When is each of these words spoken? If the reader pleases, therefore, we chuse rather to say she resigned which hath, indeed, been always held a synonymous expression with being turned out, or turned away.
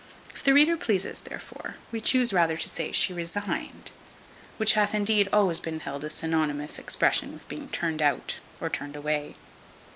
If 0.33 0.43
the 0.43 0.55
reader 0.55 0.77
pleases, 0.77 1.21
therefore, 1.21 1.75
we 1.91 2.01
chuse 2.01 2.33
rather 2.33 2.57
to 2.57 2.67
say 2.67 2.91
she 2.91 3.13
resigned 3.13 3.91
which 4.57 4.73
hath, 4.73 4.95
indeed, 4.95 5.25
been 5.25 5.33
always 5.39 5.59
held 5.63 6.03
a 6.03 6.09
synonymous 6.09 6.79
expression 6.79 7.33
with 7.33 7.47
being 7.47 7.69
turned 7.69 8.01
out, 8.01 8.37
or 8.59 8.67
turned 8.67 8.95
away. 8.95 9.35